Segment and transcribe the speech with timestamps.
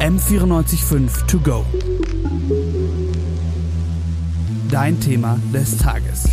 [0.00, 1.66] M945 To Go.
[4.70, 6.28] Dein Thema des Tages.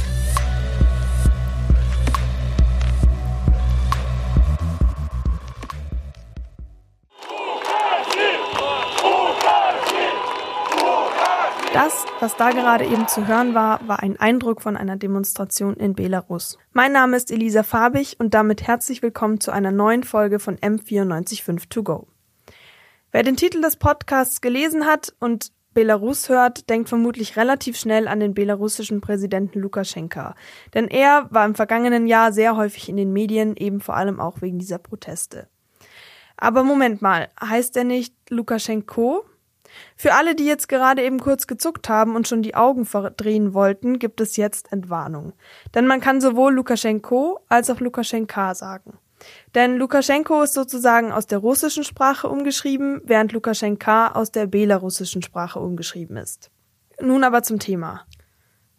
[11.74, 15.96] Das, was da gerade eben zu hören war, war ein Eindruck von einer Demonstration in
[15.96, 16.60] Belarus.
[16.72, 21.70] Mein Name ist Elisa Farbig und damit herzlich willkommen zu einer neuen Folge von M945
[21.70, 22.08] To Go.
[23.16, 28.20] Wer den Titel des Podcasts gelesen hat und Belarus hört, denkt vermutlich relativ schnell an
[28.20, 30.36] den belarussischen Präsidenten Lukaschenka.
[30.74, 34.42] Denn er war im vergangenen Jahr sehr häufig in den Medien, eben vor allem auch
[34.42, 35.48] wegen dieser Proteste.
[36.36, 39.24] Aber Moment mal, heißt er nicht Lukaschenko?
[39.96, 43.98] Für alle, die jetzt gerade eben kurz gezuckt haben und schon die Augen verdrehen wollten,
[43.98, 45.32] gibt es jetzt Entwarnung.
[45.74, 49.00] Denn man kann sowohl Lukaschenko als auch Lukaschenka sagen.
[49.54, 55.60] Denn Lukaschenko ist sozusagen aus der russischen Sprache umgeschrieben, während Lukaschenka aus der belarussischen Sprache
[55.60, 56.52] umgeschrieben ist.
[57.02, 58.06] Nun aber zum Thema.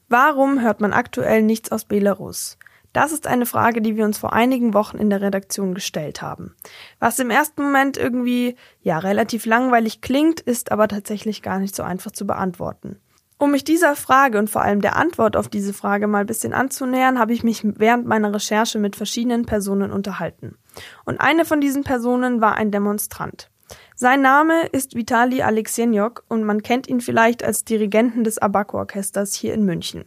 [0.08, 2.58] Warum hört man aktuell nichts aus Belarus?
[2.92, 6.54] Das ist eine Frage, die wir uns vor einigen Wochen in der Redaktion gestellt haben.
[6.98, 11.82] Was im ersten Moment irgendwie, ja, relativ langweilig klingt, ist aber tatsächlich gar nicht so
[11.82, 12.98] einfach zu beantworten.
[13.38, 16.54] Um mich dieser Frage und vor allem der Antwort auf diese Frage mal ein bisschen
[16.54, 20.56] anzunähern, habe ich mich während meiner Recherche mit verschiedenen Personen unterhalten.
[21.04, 23.50] Und eine von diesen Personen war ein Demonstrant.
[23.94, 29.52] Sein Name ist Vitali Alexenjok und man kennt ihn vielleicht als Dirigenten des Abaco-Orchesters hier
[29.52, 30.04] in München.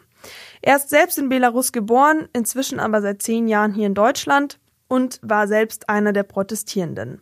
[0.61, 5.19] Er ist selbst in Belarus geboren, inzwischen aber seit zehn Jahren hier in Deutschland und
[5.21, 7.21] war selbst einer der Protestierenden.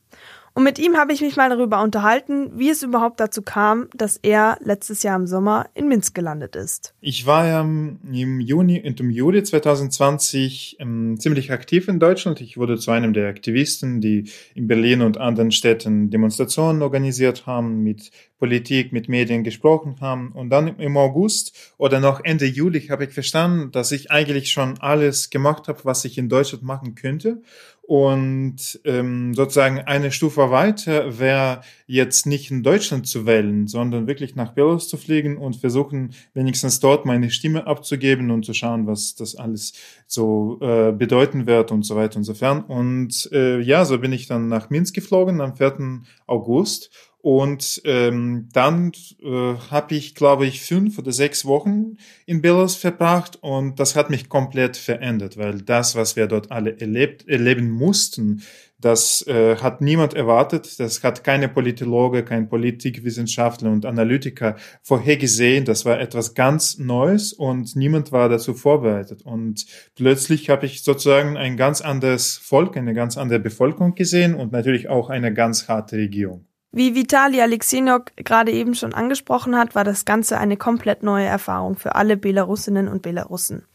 [0.57, 4.17] Und mit ihm habe ich mich mal darüber unterhalten, wie es überhaupt dazu kam, dass
[4.17, 6.95] er letztes Jahr im Sommer in Minsk gelandet ist.
[6.99, 12.41] Ich war ja im Juni und im Juli 2020 ähm, ziemlich aktiv in Deutschland.
[12.41, 17.83] Ich wurde zu einem der Aktivisten, die in Berlin und anderen Städten Demonstrationen organisiert haben,
[17.83, 20.31] mit Politik, mit Medien gesprochen haben.
[20.31, 24.79] Und dann im August oder noch Ende Juli habe ich verstanden, dass ich eigentlich schon
[24.79, 27.43] alles gemacht habe, was ich in Deutschland machen könnte.
[27.87, 34.35] Und ähm, sozusagen eine Stufe weiter wäre jetzt nicht in Deutschland zu wählen, sondern wirklich
[34.35, 39.15] nach Belarus zu fliegen und versuchen, wenigstens dort meine Stimme abzugeben und zu schauen, was
[39.15, 39.71] das alles
[40.05, 42.61] so äh, bedeuten wird und so weiter und so fern.
[42.61, 46.01] Und äh, ja, so bin ich dann nach Minsk geflogen am 4.
[46.25, 46.91] August
[47.27, 53.37] und ähm, dann äh, habe ich, glaube ich, fünf oder sechs Wochen in Belarus verbracht
[53.41, 58.43] und das hat mich komplett verändert, weil das, was wir dort alle erlebt, erleben mussten,
[58.79, 60.79] das äh, hat niemand erwartet.
[60.79, 65.65] Das hat keine Politologe, kein Politikwissenschaftler und Analytiker vorhergesehen.
[65.65, 69.23] Das war etwas ganz Neues und niemand war dazu vorbereitet.
[69.23, 74.53] Und plötzlich habe ich sozusagen ein ganz anderes Volk, eine ganz andere Bevölkerung gesehen und
[74.53, 76.46] natürlich auch eine ganz harte Regierung.
[76.71, 81.77] Wie Vitali Alexinok gerade eben schon angesprochen hat, war das Ganze eine komplett neue Erfahrung
[81.77, 83.65] für alle Belarusinnen und Belarussen.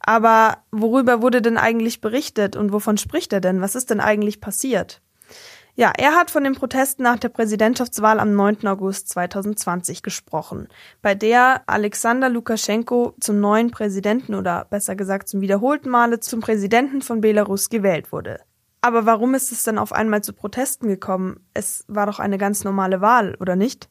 [0.00, 3.60] Aber worüber wurde denn eigentlich berichtet und wovon spricht er denn?
[3.60, 5.02] Was ist denn eigentlich passiert?
[5.76, 8.66] Ja, er hat von den Protesten nach der Präsidentschaftswahl am 9.
[8.66, 10.68] August 2020 gesprochen,
[11.00, 17.02] bei der Alexander Lukaschenko zum neuen Präsidenten oder besser gesagt zum wiederholten Male zum Präsidenten
[17.02, 18.40] von Belarus gewählt wurde.
[18.80, 21.40] Aber warum ist es dann auf einmal zu Protesten gekommen?
[21.54, 23.88] Es war doch eine ganz normale Wahl, oder nicht?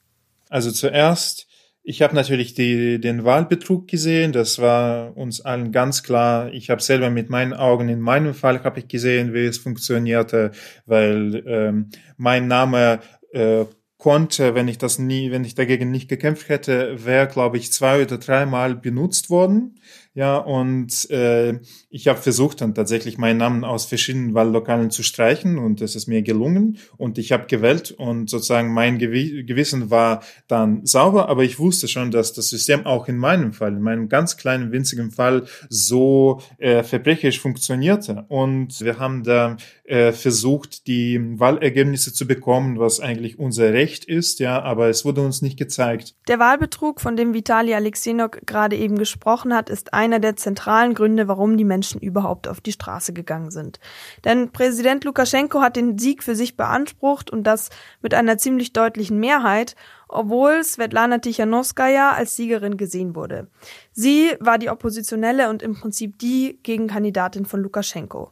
[0.50, 1.48] Also zuerst,
[1.84, 4.32] ich habe natürlich die, den Wahlbetrug gesehen.
[4.32, 6.52] Das war uns allen ganz klar.
[6.54, 10.52] Ich habe selber mit meinen Augen, in meinem Fall habe ich gesehen, wie es funktionierte,
[10.86, 13.00] weil ähm, mein Name
[13.32, 13.66] äh,
[14.00, 18.02] konnte, wenn ich das nie, wenn ich dagegen nicht gekämpft hätte, wäre, glaube ich, zwei
[18.02, 19.76] oder dreimal benutzt worden.
[20.20, 25.58] Ja, und äh, ich habe versucht dann tatsächlich meinen Namen aus verschiedenen Wahllokalen zu streichen
[25.58, 30.22] und es ist mir gelungen und ich habe gewählt und sozusagen mein Gew Gewissen war
[30.50, 34.10] dann sauber, aber ich wusste schon, dass das System auch in meinem Fall, in meinem
[34.10, 39.56] ganz kleinen winzigen Fall so äh, verbrecherisch funktionierte und wir haben da
[39.86, 45.22] äh, versucht, die Wahlergebnisse zu bekommen, was eigentlich unser Recht ist, ja, aber es wurde
[45.22, 46.14] uns nicht gezeigt.
[46.28, 51.28] Der Wahlbetrug, von dem Vitali Alexinok gerade eben gesprochen hat, ist einer der zentralen Gründe,
[51.28, 53.80] warum die Menschen überhaupt auf die Straße gegangen sind.
[54.26, 57.70] Denn Präsident Lukaschenko hat den Sieg für sich beansprucht und das
[58.02, 59.76] mit einer ziemlich deutlichen Mehrheit,
[60.08, 63.48] obwohl Svetlana Tichanowskaja als Siegerin gesehen wurde.
[63.92, 68.32] Sie war die Oppositionelle und im Prinzip die Gegenkandidatin von Lukaschenko.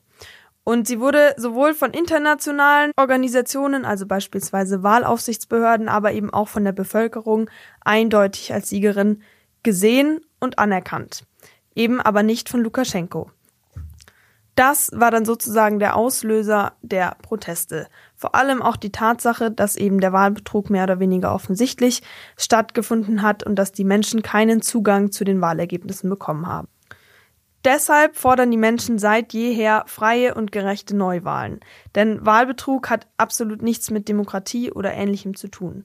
[0.64, 6.74] Und sie wurde sowohl von internationalen Organisationen, also beispielsweise Wahlaufsichtsbehörden, aber eben auch von der
[6.74, 9.22] Bevölkerung eindeutig als Siegerin
[9.64, 11.24] gesehen und anerkannt
[11.78, 13.32] eben aber nicht von Lukaschenko.
[14.56, 17.88] Das war dann sozusagen der Auslöser der Proteste.
[18.16, 22.02] Vor allem auch die Tatsache, dass eben der Wahlbetrug mehr oder weniger offensichtlich
[22.38, 26.68] stattgefunden hat und dass die Menschen keinen Zugang zu den Wahlergebnissen bekommen haben.
[27.66, 31.60] Deshalb fordern die Menschen seit jeher freie und gerechte Neuwahlen.
[31.94, 35.84] Denn Wahlbetrug hat absolut nichts mit Demokratie oder Ähnlichem zu tun.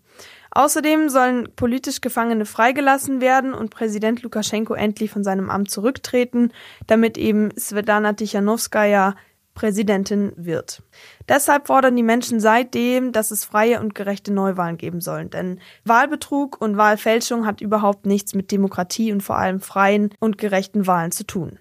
[0.55, 6.53] Außerdem sollen politisch Gefangene freigelassen werden und Präsident Lukaschenko endlich von seinem Amt zurücktreten,
[6.87, 9.15] damit eben Svetlana Tichanowskaja
[9.55, 10.83] Präsidentin wird.
[11.29, 15.31] Deshalb fordern die Menschen seitdem, dass es freie und gerechte Neuwahlen geben sollen.
[15.31, 20.87] Denn Wahlbetrug und Wahlfälschung hat überhaupt nichts mit Demokratie und vor allem freien und gerechten
[20.87, 21.59] Wahlen zu tun.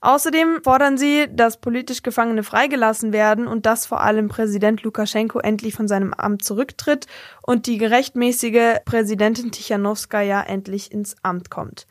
[0.00, 5.74] Außerdem fordern sie, dass politisch Gefangene freigelassen werden und dass vor allem Präsident Lukaschenko endlich
[5.74, 7.06] von seinem Amt zurücktritt
[7.42, 11.86] und die gerechtmäßige Präsidentin Tichanowskaja endlich ins Amt kommt.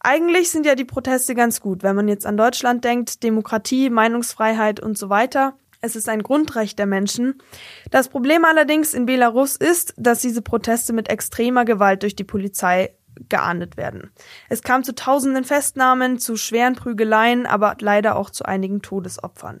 [0.00, 4.80] Eigentlich sind ja die Proteste ganz gut, wenn man jetzt an Deutschland denkt, Demokratie, Meinungsfreiheit
[4.80, 5.54] und so weiter.
[5.82, 7.40] Es ist ein Grundrecht der Menschen.
[7.90, 12.94] Das Problem allerdings in Belarus ist, dass diese Proteste mit extremer Gewalt durch die Polizei
[13.28, 14.10] geahndet werden.
[14.48, 19.60] Es kam zu tausenden Festnahmen, zu schweren Prügeleien, aber leider auch zu einigen Todesopfern.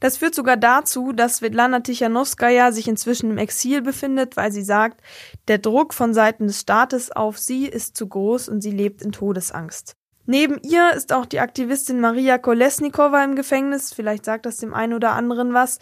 [0.00, 5.00] Das führt sogar dazu, dass Svetlana Tichanowskaja sich inzwischen im Exil befindet, weil sie sagt,
[5.48, 9.12] der Druck von Seiten des Staates auf sie ist zu groß und sie lebt in
[9.12, 9.96] Todesangst.
[10.30, 14.92] Neben ihr ist auch die Aktivistin Maria Kolesnikova im Gefängnis, vielleicht sagt das dem einen
[14.92, 15.78] oder anderen was.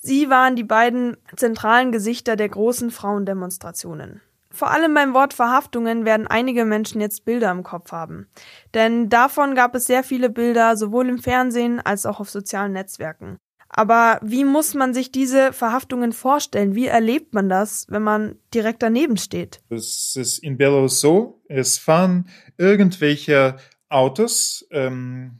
[0.00, 4.20] Sie waren die beiden zentralen Gesichter der großen Frauendemonstrationen.
[4.58, 8.26] Vor allem beim Wort Verhaftungen werden einige Menschen jetzt Bilder im Kopf haben.
[8.74, 13.36] Denn davon gab es sehr viele Bilder, sowohl im Fernsehen als auch auf sozialen Netzwerken.
[13.68, 16.74] Aber wie muss man sich diese Verhaftungen vorstellen?
[16.74, 19.60] Wie erlebt man das, wenn man direkt daneben steht?
[19.68, 23.58] Es ist in Belarus so, es fahren irgendwelche
[23.88, 25.38] Autos, ähm,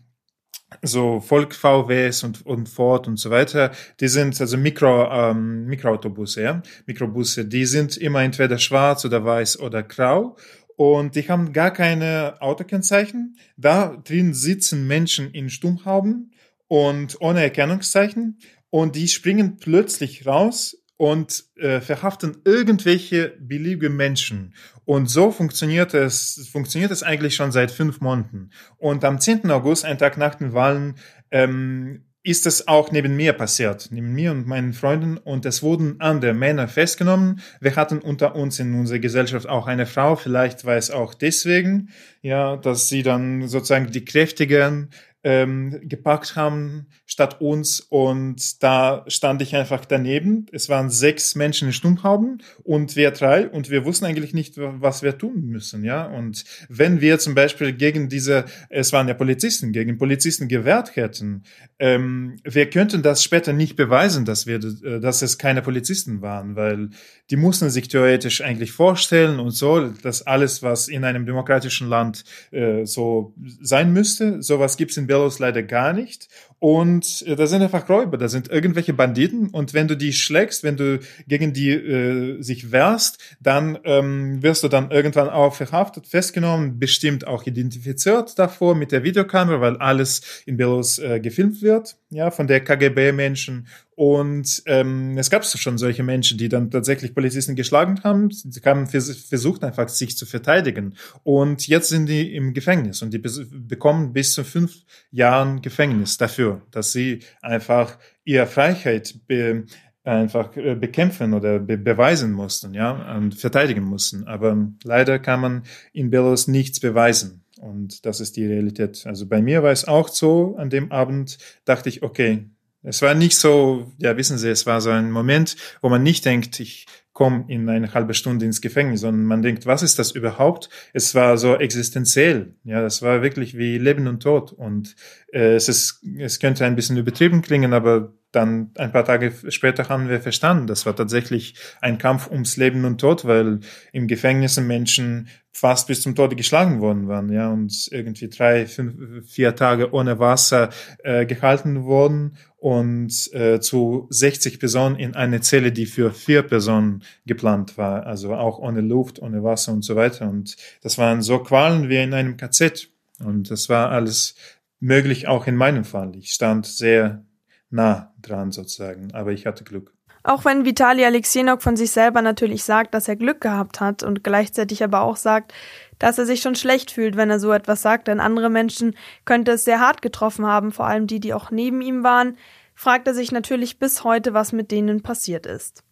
[0.82, 6.42] so Volk VWs und, und Ford und so weiter, die sind also Mikro, ähm, Mikroautobusse,
[6.42, 10.36] ja, Mikrobusse, die sind immer entweder schwarz oder weiß oder grau
[10.76, 13.36] und die haben gar keine Autokennzeichen.
[13.56, 16.32] Da drin sitzen Menschen in Stummhauben
[16.68, 18.38] und ohne Erkennungszeichen
[18.70, 24.52] und die springen plötzlich raus und äh, verhaften irgendwelche beliebige Menschen.
[24.84, 28.50] Und so funktioniert es, funktioniert es eigentlich schon seit fünf Monaten.
[28.76, 29.50] Und am 10.
[29.50, 30.96] August, einen Tag nach den Wahlen,
[31.30, 35.18] ähm, ist es auch neben mir passiert, neben mir und meinen Freunden.
[35.18, 37.40] Und es wurden andere Männer festgenommen.
[37.60, 40.16] Wir hatten unter uns in unserer Gesellschaft auch eine Frau.
[40.16, 41.90] Vielleicht war es auch deswegen,
[42.20, 44.90] ja, dass sie dann sozusagen die kräftigen
[45.24, 50.46] ähm, gepackt haben statt uns und da stand ich einfach daneben.
[50.52, 55.02] Es waren sechs Menschen in Stummhauben und wir drei und wir wussten eigentlich nicht, was
[55.02, 56.06] wir tun müssen, ja.
[56.06, 61.42] Und wenn wir zum Beispiel gegen diese, es waren ja Polizisten, gegen Polizisten gewehrt hätten,
[61.80, 66.54] ähm, wir könnten das später nicht beweisen, dass wir, äh, dass es keine Polizisten waren,
[66.54, 66.90] weil
[67.30, 72.24] die mussten sich theoretisch eigentlich vorstellen und so, dass alles, was in einem demokratischen Land
[72.52, 76.28] äh, so sein müsste, sowas gibt's in Belarus leider gar nicht.
[76.60, 80.64] Und äh, da sind einfach Räuber, da sind irgendwelche Banditen und wenn du die schlägst,
[80.64, 86.06] wenn du gegen die äh, sich wehrst, dann ähm, wirst du dann irgendwann auch verhaftet,
[86.06, 91.96] festgenommen, bestimmt auch identifiziert davor mit der Videokamera, weil alles in Belarus äh, gefilmt wird,
[92.10, 93.66] ja, von der KGB-Menschen
[93.98, 98.30] und ähm, es gab schon solche Menschen, die dann tatsächlich Polizisten geschlagen haben.
[98.30, 100.94] Sie haben versucht einfach, sich zu verteidigen.
[101.24, 106.62] Und jetzt sind die im Gefängnis und die bekommen bis zu fünf Jahren Gefängnis dafür,
[106.70, 109.64] dass sie einfach ihre Freiheit be
[110.04, 114.28] einfach äh, bekämpfen oder be beweisen mussten, ja, und verteidigen mussten.
[114.28, 117.42] Aber leider kann man in Belarus nichts beweisen.
[117.60, 119.04] Und das ist die Realität.
[119.06, 122.48] Also bei mir war es auch so, an dem Abend dachte ich, okay,
[122.82, 126.24] es war nicht so, ja, wissen Sie, es war so ein Moment, wo man nicht
[126.24, 126.86] denkt, ich
[127.18, 130.70] komme in eine halbe Stunde ins Gefängnis, sondern man denkt, was ist das überhaupt?
[130.92, 134.52] Es war so existenziell, ja, das war wirklich wie Leben und Tod.
[134.52, 134.94] Und
[135.32, 139.88] äh, es ist, es könnte ein bisschen übertrieben klingen, aber dann ein paar Tage später
[139.88, 143.60] haben wir verstanden, das war tatsächlich ein Kampf ums Leben und Tod, weil
[143.92, 149.28] im Gefängnis Menschen fast bis zum Tode geschlagen worden waren, ja, und irgendwie drei, fünf,
[149.28, 150.70] vier Tage ohne Wasser
[151.02, 157.02] äh, gehalten wurden und äh, zu 60 Personen in eine Zelle, die für vier Personen
[157.26, 160.28] geplant war, also auch ohne Luft, ohne Wasser und so weiter.
[160.28, 162.88] Und das waren so Qualen wie in einem KZ.
[163.24, 164.34] Und das war alles
[164.80, 166.14] möglich auch in meinem Fall.
[166.16, 167.24] Ich stand sehr
[167.70, 169.12] nah dran sozusagen.
[169.12, 169.92] Aber ich hatte Glück.
[170.24, 174.24] Auch wenn Vitali Alexenok von sich selber natürlich sagt, dass er Glück gehabt hat und
[174.24, 175.54] gleichzeitig aber auch sagt,
[175.98, 179.52] dass er sich schon schlecht fühlt, wenn er so etwas sagt, denn andere Menschen könnte
[179.52, 182.36] es sehr hart getroffen haben, vor allem die, die auch neben ihm waren,
[182.74, 185.82] fragt er sich natürlich bis heute, was mit denen passiert ist.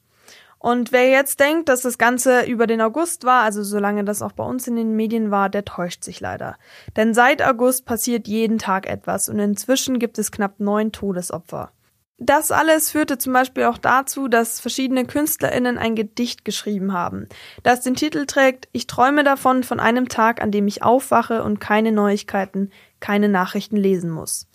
[0.59, 4.33] Und wer jetzt denkt, dass das Ganze über den August war, also solange das auch
[4.33, 6.57] bei uns in den Medien war, der täuscht sich leider.
[6.97, 11.73] Denn seit August passiert jeden Tag etwas und inzwischen gibt es knapp neun Todesopfer.
[12.19, 17.29] Das alles führte zum Beispiel auch dazu, dass verschiedene KünstlerInnen ein Gedicht geschrieben haben,
[17.63, 21.61] das den Titel trägt Ich träume davon von einem Tag, an dem ich aufwache und
[21.61, 22.71] keine Neuigkeiten,
[23.01, 24.49] keine Nachrichten lesen muss.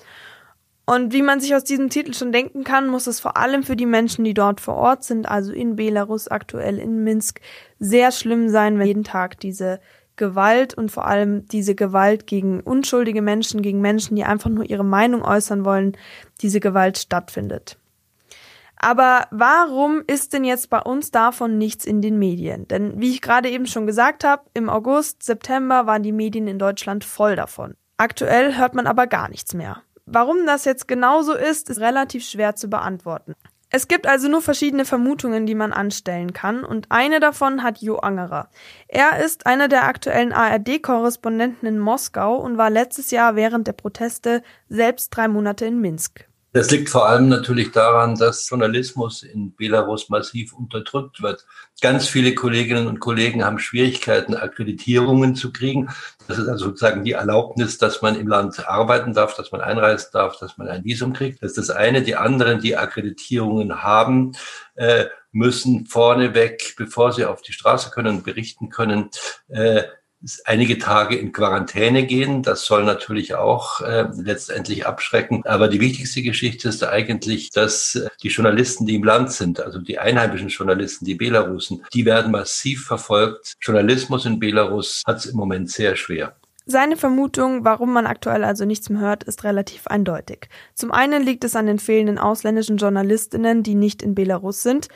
[0.86, 3.76] Und wie man sich aus diesem Titel schon denken kann, muss es vor allem für
[3.76, 7.40] die Menschen, die dort vor Ort sind, also in Belarus aktuell in Minsk,
[7.80, 9.80] sehr schlimm sein, wenn jeden Tag diese
[10.16, 14.84] Gewalt und vor allem diese Gewalt gegen unschuldige Menschen, gegen Menschen, die einfach nur ihre
[14.84, 15.98] Meinung äußern wollen,
[16.42, 17.78] diese Gewalt stattfindet.
[18.76, 22.68] Aber warum ist denn jetzt bei uns davon nichts in den Medien?
[22.68, 26.58] Denn wie ich gerade eben schon gesagt habe, im August, September waren die Medien in
[26.58, 27.76] Deutschland voll davon.
[27.98, 29.84] Aktuell hört man aber gar nichts mehr.
[30.14, 33.34] Warum das jetzt genauso ist, ist relativ schwer zu beantworten.
[33.70, 37.96] Es gibt also nur verschiedene Vermutungen, die man anstellen kann, und eine davon hat Jo
[37.96, 38.50] Angerer.
[38.90, 44.44] Er ist einer der aktuellen ARD-Korrespondenten in Moskau und war letztes Jahr während der Proteste
[44.68, 46.28] selbst drei Monate in Minsk.
[46.54, 51.46] Das liegt vor allem natürlich daran, dass Journalismus in Belarus massiv unterdrückt wird.
[51.82, 55.90] Ganz viele Kolleginnen und Kollegen haben Schwierigkeiten, Akkreditierungen zu kriegen.
[56.28, 60.10] Das ist also sozusagen die Erlaubnis, dass man im Land arbeiten darf, dass man einreisen
[60.12, 61.42] darf, dass man ein Visum kriegt.
[61.42, 62.02] Das ist das eine.
[62.02, 64.34] Die anderen, die Akkreditierungen haben,
[64.76, 69.10] äh, müssen vorneweg, bevor sie auf die Straße können und berichten können,
[69.48, 69.84] äh,
[70.46, 72.44] einige Tage in Quarantäne gehen.
[72.44, 75.44] Das soll natürlich auch äh, letztendlich abschrecken.
[75.46, 79.80] Aber die wichtigste Geschichte ist eigentlich, dass äh, die Journalisten, die im Land sind, also
[79.80, 83.54] die einheimischen Journalisten, die Belarusen, die werden massiv verfolgt.
[83.62, 86.36] Journalismus in Belarus hat es im Moment sehr schwer.
[86.68, 90.48] Seine Vermutung, warum man aktuell also nichts mehr hört, ist relativ eindeutig.
[90.76, 94.88] Zum einen liegt es an den fehlenden ausländischen Journalistinnen, die nicht in Belarus sind.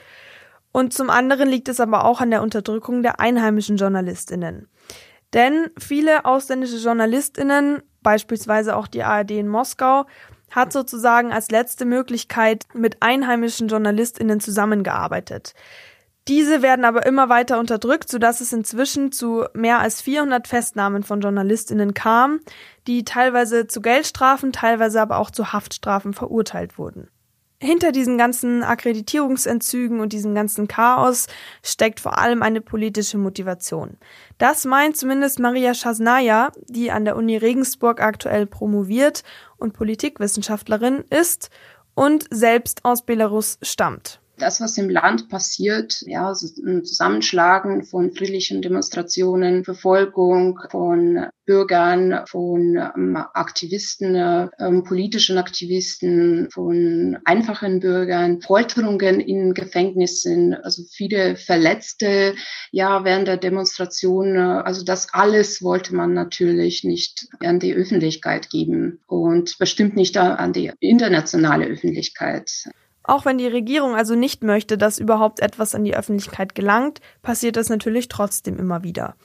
[0.72, 4.67] Und zum anderen liegt es aber auch an der Unterdrückung der einheimischen Journalistinnen.
[5.36, 10.06] Denn viele ausländische JournalistInnen, beispielsweise auch die ARD in Moskau,
[10.50, 15.54] hat sozusagen als letzte Möglichkeit mit einheimischen JournalistInnen zusammengearbeitet.
[16.30, 21.20] Diese werden aber immer weiter unterdrückt, sodass es inzwischen zu mehr als 400 Festnahmen von
[21.20, 22.39] JournalistInnen kam,
[22.88, 27.10] die teilweise zu Geldstrafen, teilweise aber auch zu Haftstrafen verurteilt wurden
[27.62, 31.28] hinter diesen ganzen Akkreditierungsentzügen und diesem ganzen Chaos
[31.64, 33.98] steckt vor allem eine politische Motivation.
[34.38, 39.24] Das meint zumindest Maria Schasnaya, die an der Uni Regensburg aktuell promoviert
[39.58, 41.50] und Politikwissenschaftlerin ist
[41.94, 48.62] und selbst aus Belarus stammt das, was im Land passiert, ja, ein Zusammenschlagen von friedlichen
[48.62, 54.15] Demonstrationen, Verfolgung von Bürgern, von ähm, Aktivisten,
[54.60, 62.36] ähm, politischen Aktivisten, von einfachen Bürgern, Folterungen in Gefängnissen, also viele Verletzte,
[62.72, 64.38] ja, während der Demonstration.
[64.38, 70.51] Also das alles wollte man natürlich nicht an die Öffentlichkeit geben und bestimmt nicht an
[70.51, 72.70] die internationale Öffentlichkeit.
[73.08, 77.56] Auch wenn die Regierung also nicht möchte, dass überhaupt etwas an die Öffentlichkeit gelangt, passiert
[77.56, 79.16] das natürlich trotzdem immer wieder.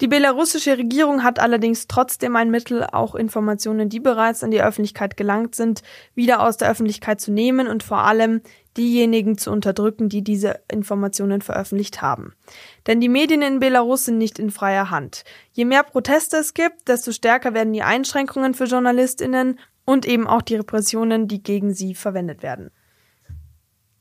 [0.00, 5.16] Die belarussische Regierung hat allerdings trotzdem ein Mittel, auch Informationen, die bereits an die Öffentlichkeit
[5.16, 5.82] gelangt sind,
[6.14, 8.40] wieder aus der Öffentlichkeit zu nehmen und vor allem
[8.78, 12.32] diejenigen zu unterdrücken, die diese Informationen veröffentlicht haben.
[12.86, 15.24] Denn die Medien in Belarus sind nicht in freier Hand.
[15.52, 20.42] Je mehr Proteste es gibt, desto stärker werden die Einschränkungen für Journalistinnen und eben auch
[20.42, 22.70] die Repressionen, die gegen sie verwendet werden.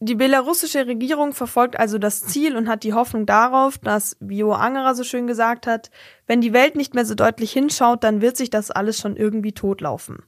[0.04, 4.52] Die belarussische Regierung verfolgt also das Ziel und hat die Hoffnung darauf, dass, wie Jo
[4.52, 5.92] Angerer so schön gesagt hat,
[6.26, 9.52] wenn die Welt nicht mehr so deutlich hinschaut, dann wird sich das alles schon irgendwie
[9.52, 10.24] totlaufen.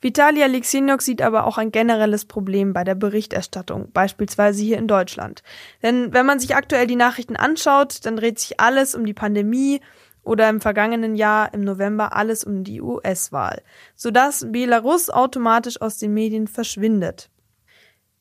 [0.00, 5.44] Vitali Alexinok sieht aber auch ein generelles Problem bei der Berichterstattung, beispielsweise hier in Deutschland.
[5.84, 9.80] Denn wenn man sich aktuell die Nachrichten anschaut, dann dreht sich alles um die Pandemie
[10.24, 13.62] oder im vergangenen Jahr im November alles um die US-Wahl,
[13.94, 17.30] sodass Belarus automatisch aus den Medien verschwindet.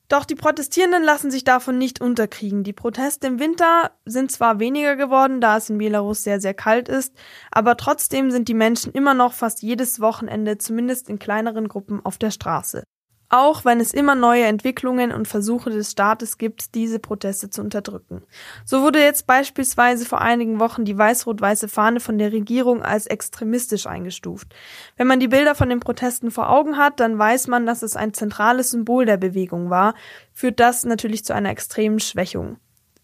[0.10, 2.64] Doch die Protestierenden lassen sich davon nicht unterkriegen.
[2.64, 6.88] Die Proteste im Winter sind zwar weniger geworden, da es in Belarus sehr, sehr kalt
[6.88, 7.14] ist,
[7.52, 12.18] aber trotzdem sind die Menschen immer noch fast jedes Wochenende, zumindest in kleineren Gruppen, auf
[12.18, 12.84] der Straße.
[13.30, 18.24] Auch wenn es immer neue Entwicklungen und Versuche des Staates gibt, diese Proteste zu unterdrücken.
[18.64, 23.86] So wurde jetzt beispielsweise vor einigen Wochen die weiß-rot-weiße Fahne von der Regierung als extremistisch
[23.86, 24.56] eingestuft.
[24.96, 27.98] Wenn man die Bilder von den Protesten vor Augen hat, dann weiß man, dass es
[27.98, 29.94] ein zentrales Symbol der Bewegung war,
[30.32, 32.58] führt das natürlich zu einer extremen Schwächung.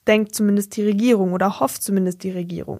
[0.08, 2.80] Denkt zumindest die Regierung oder hofft zumindest die Regierung.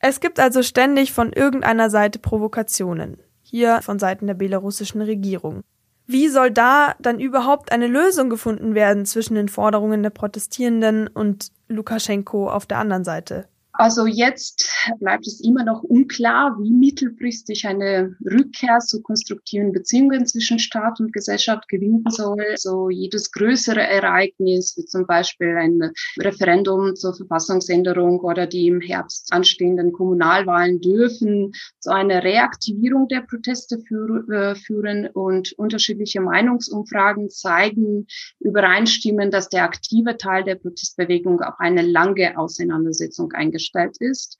[0.00, 3.18] Es gibt also ständig von irgendeiner Seite Provokationen.
[3.42, 5.64] Hier von Seiten der belarussischen Regierung.
[6.10, 11.52] Wie soll da dann überhaupt eine Lösung gefunden werden zwischen den Forderungen der Protestierenden und
[11.68, 13.46] Lukaschenko auf der anderen Seite?
[13.72, 20.58] Also jetzt bleibt es immer noch unklar, wie mittelfristig eine Rückkehr zu konstruktiven Beziehungen zwischen
[20.58, 22.54] Staat und Gesellschaft gewinnen soll.
[22.56, 29.32] So jedes größere Ereignis, wie zum Beispiel ein Referendum zur Verfassungsänderung oder die im Herbst
[29.32, 38.06] anstehenden Kommunalwahlen dürfen zu einer Reaktivierung der Proteste äh, führen und unterschiedliche Meinungsumfragen zeigen,
[38.40, 44.38] übereinstimmen, dass der aktive Teil der Protestbewegung auf eine lange Auseinandersetzung eingestellt gestellt ist.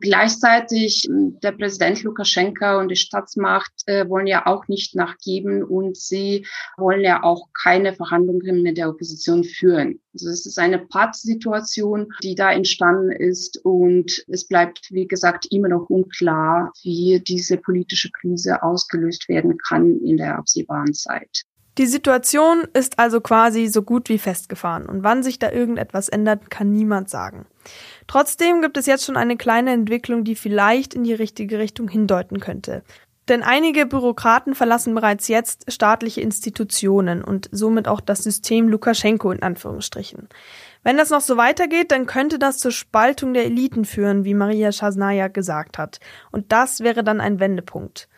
[0.00, 5.96] Gleichzeitig hm, der Präsident Lukaschenka und die Staatsmacht äh, wollen ja auch nicht nachgeben und
[5.96, 10.00] sie wollen ja auch keine Verhandlungen mit der Opposition führen.
[10.14, 15.68] Also es ist eine Pattsituation, die da entstanden ist und es bleibt, wie gesagt, immer
[15.68, 21.44] noch unklar, wie diese politische Krise ausgelöst werden kann in der absehbaren Zeit.
[21.78, 26.50] Die Situation ist also quasi so gut wie festgefahren und wann sich da irgendetwas ändert,
[26.50, 27.46] kann niemand sagen.
[28.08, 32.40] Trotzdem gibt es jetzt schon eine kleine Entwicklung, die vielleicht in die richtige Richtung hindeuten
[32.40, 32.82] könnte.
[33.28, 39.42] Denn einige Bürokraten verlassen bereits jetzt staatliche Institutionen und somit auch das System Lukaschenko in
[39.42, 40.28] Anführungsstrichen.
[40.82, 44.72] Wenn das noch so weitergeht, dann könnte das zur Spaltung der Eliten führen, wie Maria
[44.72, 46.00] Schasnaya gesagt hat.
[46.32, 48.08] Und das wäre dann ein Wendepunkt.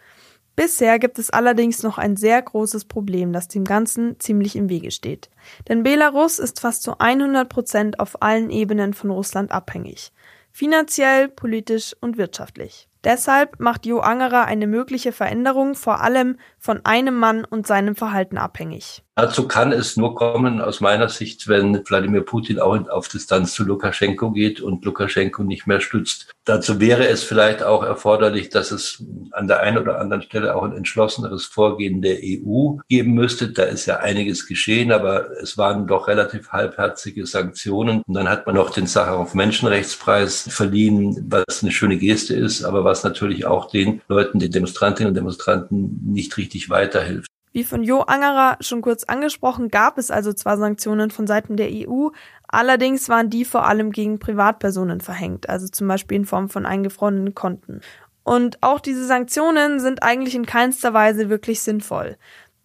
[0.57, 4.91] Bisher gibt es allerdings noch ein sehr großes Problem, das dem Ganzen ziemlich im Wege
[4.91, 5.31] steht.
[5.69, 10.13] Denn Belarus ist fast zu 100 Prozent auf allen Ebenen von Russland abhängig.
[10.53, 12.89] Finanziell, politisch und wirtschaftlich.
[13.05, 18.37] Deshalb macht Jo Angerer eine mögliche Veränderung vor allem von einem Mann und seinem Verhalten
[18.37, 19.03] abhängig.
[19.21, 23.65] Dazu kann es nur kommen, aus meiner Sicht, wenn Wladimir Putin auch auf Distanz zu
[23.65, 26.33] Lukaschenko geht und Lukaschenko nicht mehr stützt.
[26.47, 30.63] Dazu wäre es vielleicht auch erforderlich, dass es an der einen oder anderen Stelle auch
[30.63, 33.53] ein entschlosseneres Vorgehen der EU geben müsste.
[33.53, 38.01] Da ist ja einiges geschehen, aber es waren doch relativ halbherzige Sanktionen.
[38.07, 42.85] Und dann hat man noch den Sacharow Menschenrechtspreis verliehen, was eine schöne Geste ist, aber
[42.85, 47.29] was natürlich auch den Leuten, den Demonstrantinnen und Demonstranten nicht richtig weiterhilft.
[47.53, 51.69] Wie von Jo Angerer schon kurz angesprochen, gab es also zwar Sanktionen von Seiten der
[51.71, 52.09] EU,
[52.47, 57.35] allerdings waren die vor allem gegen Privatpersonen verhängt, also zum Beispiel in Form von eingefrorenen
[57.35, 57.81] Konten.
[58.23, 62.17] Und auch diese Sanktionen sind eigentlich in keinster Weise wirklich sinnvoll.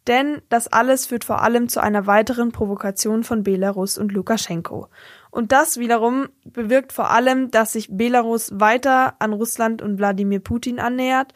[0.06, 4.90] Denn das alles führt vor allem zu einer weiteren Provokation von Belarus und Lukaschenko.
[5.32, 10.80] Und das wiederum bewirkt vor allem, dass sich Belarus weiter an Russland und Wladimir Putin
[10.80, 11.34] annähert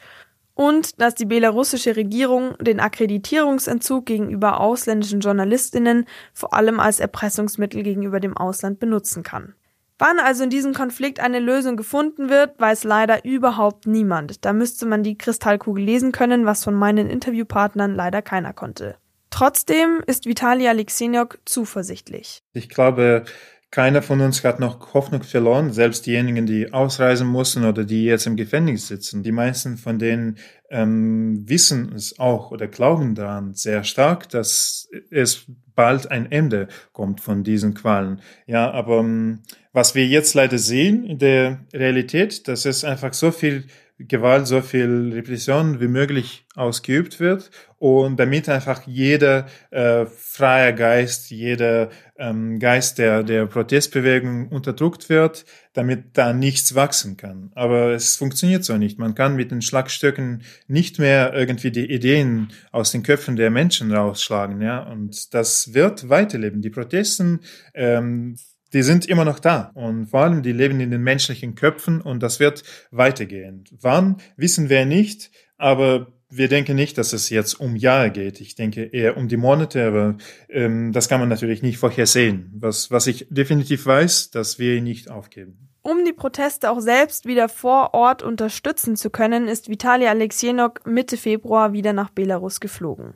[0.60, 8.20] und dass die belarussische Regierung den Akkreditierungsentzug gegenüber ausländischen Journalistinnen vor allem als Erpressungsmittel gegenüber
[8.20, 9.54] dem Ausland benutzen kann.
[10.00, 14.44] Wann also in diesem Konflikt eine Lösung gefunden wird, weiß leider überhaupt niemand.
[14.44, 18.98] Da müsste man die Kristallkugel lesen können, was von meinen Interviewpartnern leider keiner konnte.
[19.30, 22.44] Trotzdem ist Vitali Alexeniok zuversichtlich.
[22.52, 23.24] Ich glaube,
[23.72, 28.26] keiner von uns hat noch Hoffnung verloren, selbst diejenigen, die ausreisen mussten oder die jetzt
[28.26, 29.22] im Gefängnis sitzen.
[29.22, 30.38] Die meisten von denen
[30.72, 37.22] ähm, wissen es auch oder glauben daran sehr stark, dass es bald ein Ende kommt
[37.22, 38.22] von diesen Qualen.
[38.48, 43.30] Ja, aber ähm, was wir jetzt leider sehen in der Realität, dass es einfach so
[43.32, 43.66] viel
[44.00, 51.32] Gewalt, so viel Repression wie möglich ausgeübt wird und damit einfach jeder äh, freie Geist,
[51.32, 57.52] jeder ähm, Geist der, der Protestbewegung unterdrückt wird, damit da nichts wachsen kann.
[57.56, 59.00] Aber es funktioniert so nicht.
[59.00, 63.92] Man kann mit den Schlagstöcken nicht mehr irgendwie die Ideen aus den Köpfen der Menschen
[63.94, 64.82] rausschlagen, ja.
[64.82, 66.62] Und das wird weiterleben.
[66.62, 67.42] Die Protesten
[67.74, 68.38] ähm,
[68.74, 72.22] die sind immer noch da und vor allem die leben in den menschlichen Köpfen und
[72.22, 73.64] das wird weitergehen.
[73.72, 78.40] Wann wissen wir nicht, aber wir denken nicht, dass es jetzt um Jahre geht.
[78.40, 80.18] Ich denke eher um die Monate, aber
[80.50, 82.52] ähm, das kann man natürlich nicht vorhersehen.
[82.54, 85.69] Was, was ich definitiv weiß, dass wir nicht aufgeben.
[85.82, 91.16] Um die Proteste auch selbst wieder vor Ort unterstützen zu können, ist Vitali Alexienok Mitte
[91.16, 93.14] Februar wieder nach Belarus geflogen.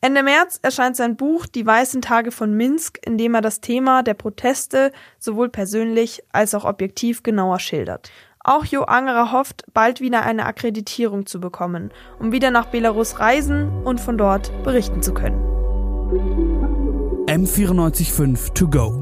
[0.00, 4.02] Ende März erscheint sein Buch Die weißen Tage von Minsk, in dem er das Thema
[4.02, 8.10] der Proteste sowohl persönlich als auch objektiv genauer schildert.
[8.40, 13.84] Auch Jo Angerer hofft, bald wieder eine Akkreditierung zu bekommen, um wieder nach Belarus reisen
[13.84, 15.40] und von dort berichten zu können.
[17.28, 19.01] M945 to go.